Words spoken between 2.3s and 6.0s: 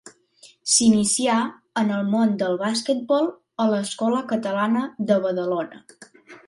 del basquetbol a l’Escola Catalana de Badalona.